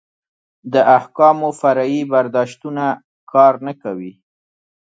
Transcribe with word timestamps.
د 0.73 0.75
احکامو 0.97 1.49
فرعي 1.59 2.01
برداشتونه 2.13 2.85
کار 3.31 3.53
نه 3.65 3.73
کوي. 3.81 4.11